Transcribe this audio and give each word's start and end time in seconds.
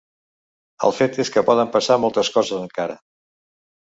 El 0.87 0.93
fet 0.99 1.19
és 1.25 1.29
que 1.35 1.43
poden 1.49 1.69
passar 1.75 1.99
moltes 2.05 2.33
coses 2.37 2.57
encara. 2.63 2.99